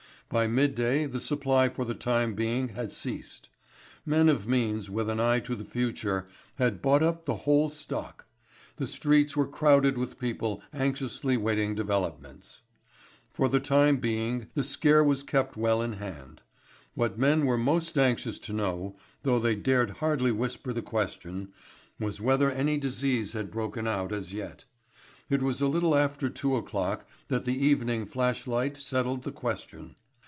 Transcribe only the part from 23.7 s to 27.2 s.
out as yet. It was a little after two o'clock